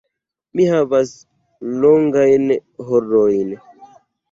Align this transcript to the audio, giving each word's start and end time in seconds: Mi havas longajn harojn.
Mi 0.59 0.63
havas 0.71 1.11
longajn 1.85 2.51
harojn. 2.91 3.57